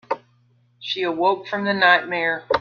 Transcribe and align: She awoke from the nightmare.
She 0.79 1.03
awoke 1.03 1.45
from 1.47 1.63
the 1.63 1.75
nightmare. 1.75 2.43